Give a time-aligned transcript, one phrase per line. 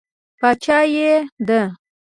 [0.39, 1.11] باچایي یې
[1.47, 1.61] ده.